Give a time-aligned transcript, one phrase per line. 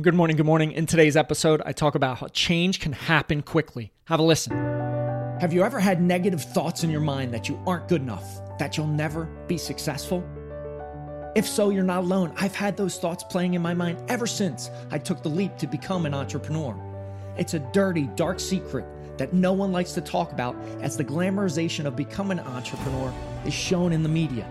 [0.00, 0.36] Good morning.
[0.36, 0.72] Good morning.
[0.72, 3.92] In today's episode, I talk about how change can happen quickly.
[4.04, 4.56] Have a listen.
[5.40, 8.24] Have you ever had negative thoughts in your mind that you aren't good enough,
[8.58, 10.24] that you'll never be successful?
[11.34, 12.32] If so, you're not alone.
[12.36, 15.66] I've had those thoughts playing in my mind ever since I took the leap to
[15.66, 16.74] become an entrepreneur.
[17.36, 18.86] It's a dirty, dark secret
[19.18, 23.12] that no one likes to talk about as the glamorization of becoming an entrepreneur
[23.44, 24.48] is shown in the media.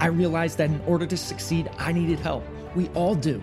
[0.00, 2.44] I realized that in order to succeed, I needed help.
[2.74, 3.42] We all do.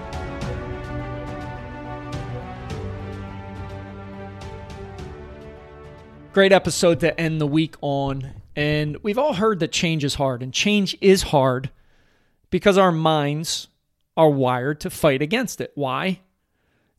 [6.33, 8.31] Great episode to end the week on.
[8.55, 11.71] And we've all heard that change is hard, and change is hard
[12.49, 13.67] because our minds
[14.15, 15.73] are wired to fight against it.
[15.75, 16.21] Why?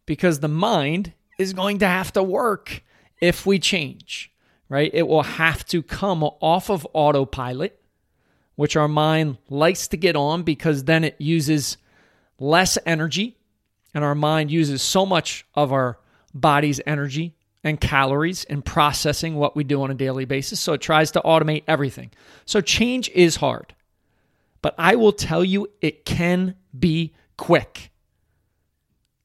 [0.04, 2.82] Because the mind is going to have to work
[3.22, 4.30] if we change,
[4.68, 4.90] right?
[4.92, 7.82] It will have to come off of autopilot,
[8.56, 11.78] which our mind likes to get on because then it uses
[12.38, 13.38] less energy,
[13.94, 15.98] and our mind uses so much of our
[16.34, 20.60] body's energy and calories and processing what we do on a daily basis.
[20.60, 22.10] So it tries to automate everything.
[22.44, 23.74] So change is hard.
[24.62, 27.90] But I will tell you, it can be quick.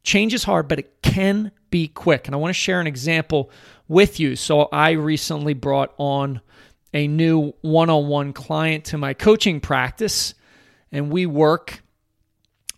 [0.03, 2.27] Change is hard, but it can be quick.
[2.27, 3.51] And I want to share an example
[3.87, 4.35] with you.
[4.35, 6.41] So I recently brought on
[6.93, 10.33] a new one on one client to my coaching practice,
[10.91, 11.83] and we work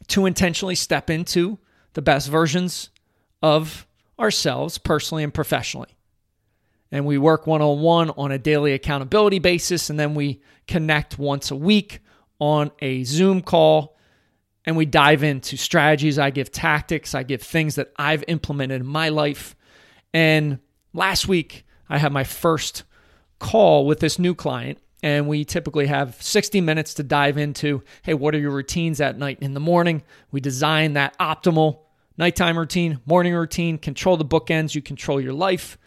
[0.08, 1.60] to intentionally step into
[1.94, 2.90] the best versions
[3.42, 3.86] of
[4.20, 5.96] ourselves personally and professionally.
[6.92, 11.20] And we work one on one on a daily accountability basis, and then we connect
[11.20, 12.00] once a week
[12.40, 13.96] on a Zoom call
[14.66, 16.20] and we dive into strategies.
[16.20, 19.56] I give tactics, I give things that I've implemented in my life.
[20.14, 20.60] And
[20.94, 22.84] last week, I had my first
[23.40, 28.14] call with this new client, and we typically have 60 minutes to dive into hey,
[28.14, 30.04] what are your routines at night and in the morning?
[30.32, 31.80] We design that optimal
[32.20, 35.78] nighttime routine, morning routine, control the bookends, you control your life.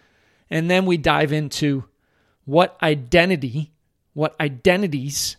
[0.50, 1.84] And then we dive into
[2.46, 3.70] what identity,
[4.14, 5.36] what identities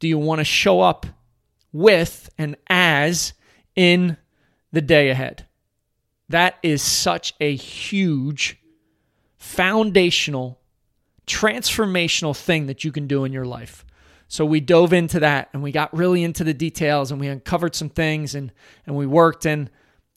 [0.00, 1.06] do you want to show up
[1.72, 3.32] with and as
[3.76, 4.16] in
[4.72, 5.46] the day ahead?
[6.28, 8.60] That is such a huge,
[9.38, 10.60] foundational,
[11.28, 13.84] transformational thing that you can do in your life.
[14.30, 17.74] So we dove into that and we got really into the details and we uncovered
[17.74, 18.52] some things and,
[18.86, 19.44] and we worked.
[19.44, 19.68] And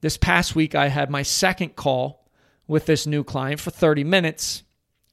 [0.01, 2.29] this past week, I had my second call
[2.67, 4.61] with this new client for 30 minutes.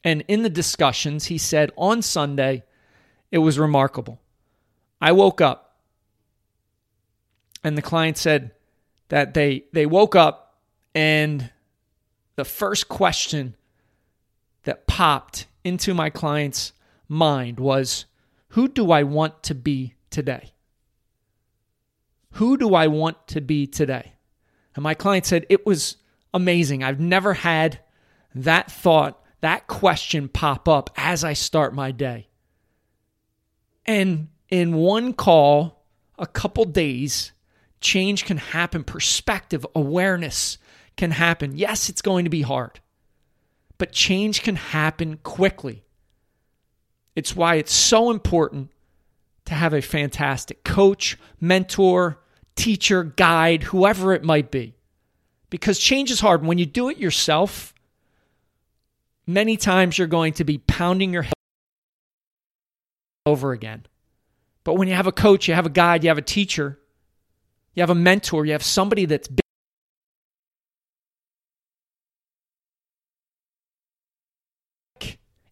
[0.04, 2.62] And in the discussions, he said on Sunday,
[3.30, 4.20] it was remarkable.
[5.00, 5.78] I woke up
[7.64, 8.50] and the client said
[9.08, 10.58] that they, they woke up
[10.94, 11.50] and
[12.36, 13.56] the first question
[14.64, 16.74] that popped into my client's
[17.08, 18.04] mind was,
[18.50, 20.52] who do I want to be today?
[22.32, 24.14] Who do I want to be today?
[24.74, 25.96] And my client said, It was
[26.34, 26.82] amazing.
[26.82, 27.80] I've never had
[28.34, 32.28] that thought, that question pop up as I start my day.
[33.86, 35.84] And in one call,
[36.18, 37.32] a couple days,
[37.80, 40.58] change can happen, perspective, awareness
[40.96, 41.56] can happen.
[41.56, 42.80] Yes, it's going to be hard,
[43.78, 45.84] but change can happen quickly.
[47.16, 48.70] It's why it's so important
[49.46, 52.20] to have a fantastic coach, mentor,
[52.54, 54.74] teacher, guide, whoever it might be.
[55.48, 56.44] Because change is hard.
[56.44, 57.74] When you do it yourself,
[59.26, 61.32] many times you're going to be pounding your head
[63.26, 63.86] over again.
[64.62, 66.78] But when you have a coach, you have a guide, you have a teacher,
[67.74, 69.40] you have a mentor, you have somebody that's big,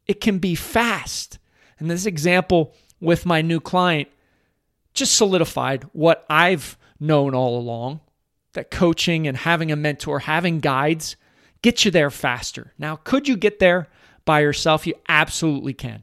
[0.07, 1.39] it can be fast.
[1.79, 4.09] And this example with my new client
[4.95, 8.01] just solidified what I've known all along
[8.55, 11.17] that coaching and having a mentor, having guides
[11.63, 12.73] get you there faster.
[12.79, 13.89] Now, could you get there
[14.25, 14.87] by yourself?
[14.87, 16.03] You absolutely can.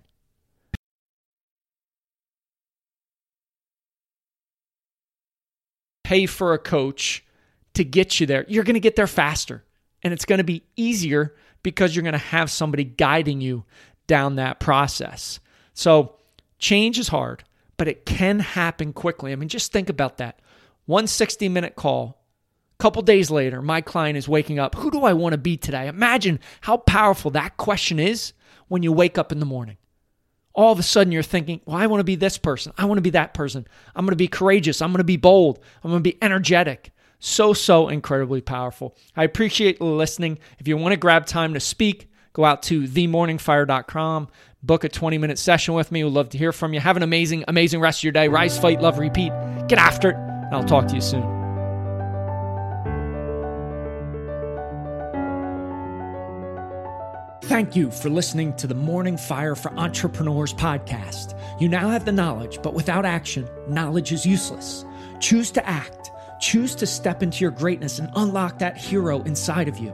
[6.04, 7.26] Pay for a coach
[7.74, 8.46] to get you there.
[8.48, 9.64] You're going to get there faster
[10.04, 13.66] and it's going to be easier because you're going to have somebody guiding you
[14.08, 15.40] down that process.
[15.76, 16.16] So
[16.58, 17.44] change is hard,
[17.78, 19.32] but it can happen quickly.
[19.32, 20.40] I mean, just think about that.
[20.86, 22.24] One 60 minute call.
[22.80, 24.76] A couple days later, my client is waking up.
[24.76, 25.88] Who do I want to be today?
[25.88, 28.34] Imagine how powerful that question is
[28.68, 29.78] when you wake up in the morning.
[30.54, 32.74] All of a sudden, you're thinking, well, I want to be this person.
[32.78, 33.68] I want to be that person.
[33.96, 34.82] I'm going to be courageous.
[34.82, 35.60] I'm going to be bold.
[35.84, 36.92] I'm going to be energetic.
[37.20, 38.96] So, so incredibly powerful.
[39.16, 40.38] I appreciate listening.
[40.60, 44.28] If you want to grab time to speak, go out to themorningfire.com,
[44.66, 46.04] book a 20 minute session with me.
[46.04, 46.80] We'd love to hear from you.
[46.80, 48.28] Have an amazing, amazing rest of your day.
[48.28, 49.32] Rise, fight, love, repeat.
[49.68, 50.16] Get after it.
[50.16, 51.36] And I'll talk to you soon.
[57.44, 61.40] Thank you for listening to the Morning Fire for Entrepreneurs podcast.
[61.62, 64.84] You now have the knowledge, but without action, knowledge is useless.
[65.20, 66.10] Choose to act.
[66.40, 69.94] Choose to step into your greatness and unlock that hero inside of you.